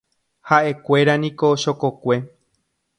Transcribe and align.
Ha'ekuéraniko 0.51 1.53
chokokue. 1.67 2.21